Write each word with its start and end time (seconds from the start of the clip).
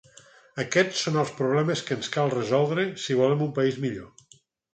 Aquests 0.61 1.03
són 1.07 1.19
els 1.23 1.33
problemes 1.41 1.83
que 1.89 1.97
ens 1.99 2.09
cal 2.15 2.33
resoldre 2.37 2.87
si 3.05 3.19
volem 3.21 3.45
un 3.49 3.53
país 3.61 3.79
millor. 3.87 4.11